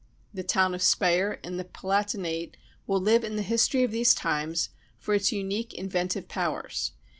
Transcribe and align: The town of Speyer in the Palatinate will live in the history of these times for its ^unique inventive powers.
The 0.33 0.41
town 0.41 0.73
of 0.73 0.81
Speyer 0.81 1.33
in 1.43 1.57
the 1.57 1.63
Palatinate 1.63 2.55
will 2.87 2.99
live 2.99 3.23
in 3.23 3.35
the 3.35 3.43
history 3.43 3.83
of 3.83 3.91
these 3.91 4.15
times 4.15 4.69
for 4.97 5.13
its 5.13 5.29
^unique 5.29 5.73
inventive 5.75 6.27
powers. 6.27 6.93